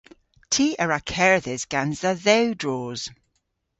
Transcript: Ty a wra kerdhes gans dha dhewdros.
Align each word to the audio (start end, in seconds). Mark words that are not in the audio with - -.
Ty 0.53 0.67
a 0.83 0.85
wra 0.85 0.99
kerdhes 1.11 1.63
gans 1.71 1.99
dha 2.03 2.11
dhewdros. 2.25 3.01